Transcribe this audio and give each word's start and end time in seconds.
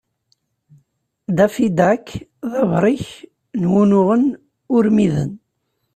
Daffy 1.35 1.67
Duck 1.77 2.07
d 2.51 2.53
abṛik 2.61 3.05
n 3.61 3.63
wunuɣen 3.71 4.23
urmiden. 4.75 5.31